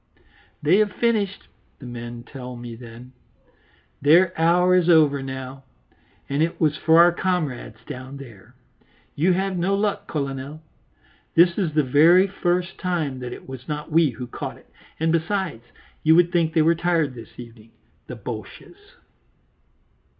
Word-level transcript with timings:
"They 0.63 0.77
have 0.79 0.91
finished," 0.93 1.47
the 1.77 1.85
men 1.85 2.23
tell 2.23 2.55
me 2.55 2.75
then; 2.75 3.13
"their 4.01 4.33
hour 4.35 4.73
is 4.73 4.89
over 4.89 5.21
now, 5.21 5.63
and 6.27 6.41
it 6.41 6.59
was 6.59 6.75
for 6.75 6.97
our 6.99 7.11
comrades 7.11 7.77
down 7.85 8.17
there. 8.17 8.55
You 9.13 9.33
have 9.33 9.59
no 9.59 9.75
luck, 9.75 10.07
Colonel; 10.07 10.63
this 11.35 11.55
is 11.55 11.75
the 11.75 11.83
very 11.83 12.25
first 12.25 12.79
time 12.79 13.19
that 13.19 13.31
it 13.31 13.47
was 13.47 13.67
not 13.67 13.91
we 13.91 14.09
who 14.09 14.25
caught 14.25 14.57
it, 14.57 14.71
and, 14.99 15.11
besides, 15.11 15.65
you 16.01 16.15
would 16.15 16.31
think 16.31 16.55
they 16.55 16.63
were 16.63 16.73
tired 16.73 17.13
this 17.13 17.37
evening, 17.39 17.69
the 18.07 18.15
Boches." 18.15 18.95